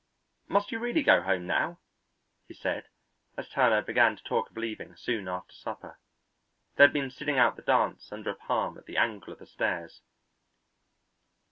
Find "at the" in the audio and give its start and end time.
8.79-8.97